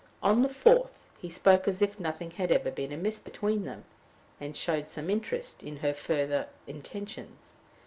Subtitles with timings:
[0.23, 3.83] On the fourth, he spoke as if nothing had ever been amiss between them,
[4.39, 7.53] and showed some interest in her further intentions.